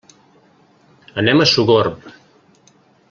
[1.23, 2.09] Anem a Sogorb.